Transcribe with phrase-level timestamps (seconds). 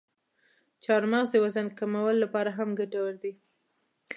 [0.83, 3.33] چارمغز د وزن کمولو لپاره هم ګټور دی.